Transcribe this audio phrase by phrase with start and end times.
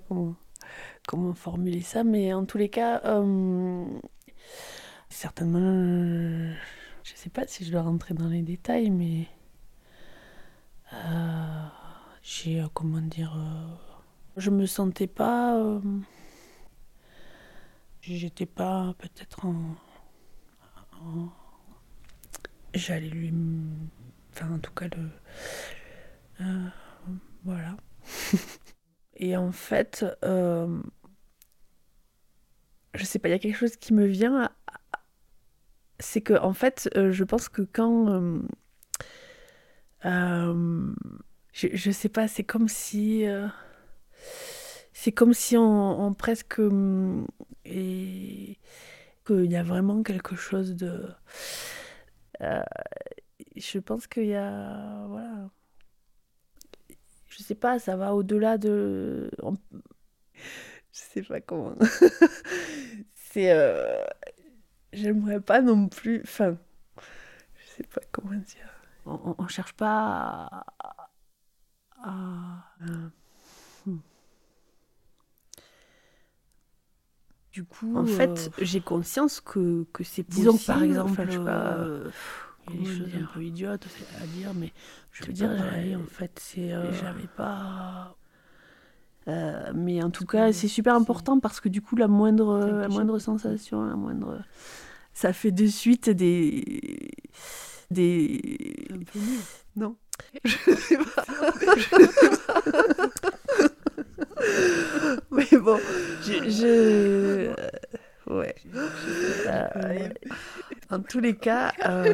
[0.00, 0.34] comment,
[1.06, 3.84] comment formuler ça, mais en tous les cas, euh,
[5.08, 6.54] certainement,
[7.02, 9.26] je sais pas si je dois rentrer dans les détails, mais
[10.92, 11.66] euh,
[12.22, 13.36] j'ai, euh, comment dire,
[14.36, 15.80] je me sentais pas,
[18.00, 19.76] j'étais pas peut-être en,
[22.74, 23.32] j'allais lui,
[24.32, 25.10] enfin en tout cas le,
[27.44, 27.76] voilà.
[29.16, 30.80] Et en fait, euh,
[32.94, 34.50] je sais pas, il y a quelque chose qui me vient.
[36.00, 38.08] C'est que, en fait, euh, je pense que quand.
[40.04, 40.94] euh,
[41.52, 43.24] je, je sais pas, c'est comme si.
[44.92, 46.58] c'est comme si on, on presque.
[46.58, 47.26] hum,
[47.64, 48.58] Et
[49.26, 51.08] qu'il y a vraiment quelque chose de.
[53.56, 55.06] je pense qu'il y a.
[55.08, 55.50] Voilà.
[57.44, 59.30] Je sais pas, ça va au-delà de.
[60.32, 60.38] Je
[60.92, 61.74] sais pas comment.
[63.14, 63.52] C'est.
[63.52, 64.02] euh,
[64.94, 66.22] J'aimerais pas non plus.
[66.22, 66.56] Enfin.
[66.96, 68.70] Je sais pas comment dire.
[69.04, 71.10] On, cherche pas à.
[71.98, 72.64] à-
[73.84, 73.98] hmm.
[77.52, 80.46] Du coup, En euh, fait, j'ai conscience que, que c'est possible.
[80.46, 82.10] disons que par exemple, enfin, je sais pas, euh,
[82.68, 83.86] il y a des choses un peu idiotes
[84.22, 84.72] à dire, mais
[85.12, 88.16] je veux dire, j'avais- en fait, c'est euh, j'avais pas.
[89.26, 92.88] Euh, mais en tout cas, c'est super important parce que du coup, la moindre, la
[92.88, 94.42] moindre sensation, la moindre,
[95.14, 97.10] ça fait de suite des,
[97.90, 98.86] des.
[98.92, 99.38] un peu nul.
[99.76, 99.96] Non.
[100.44, 101.24] Je sais pas.
[101.76, 102.62] Je sais pas.
[105.30, 105.78] Mais bon,
[106.22, 106.50] je.
[106.50, 107.54] je-
[108.26, 108.54] Ouais.
[109.46, 110.08] Euh,
[110.90, 112.12] en tous les cas, euh,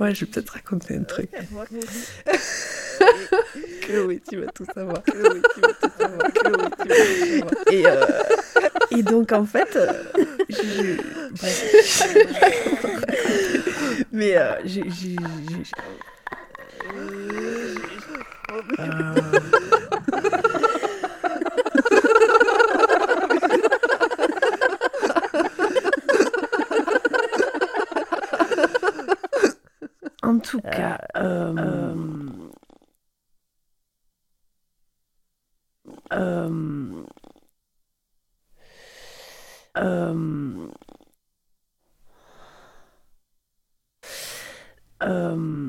[0.00, 1.30] ouais, je vais peut-être raconter un truc.
[3.82, 5.02] Chloé, tu vas tout savoir.
[5.04, 6.32] Chloé, tu vas tout savoir.
[6.32, 7.52] Chloé, tu vas tout savoir.
[7.70, 8.06] Et, euh,
[8.98, 9.92] et donc, en fait, euh,
[10.48, 10.96] je-
[11.32, 12.02] bref.
[14.12, 14.84] Mais euh, j'ai-
[18.78, 19.40] Euh,
[30.32, 31.94] En tout cas, euh,
[36.14, 37.04] euh,
[39.76, 40.68] euh,
[45.02, 45.68] euh,